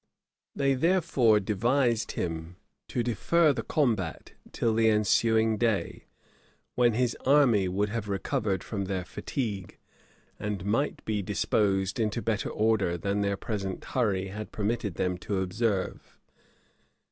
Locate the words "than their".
12.97-13.37